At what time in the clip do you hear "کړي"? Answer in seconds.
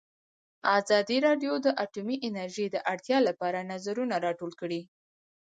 4.61-4.81